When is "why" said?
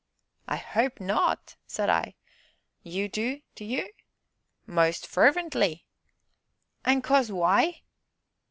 7.31-7.83